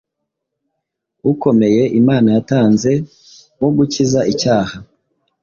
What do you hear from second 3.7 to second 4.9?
gukiza icyaha,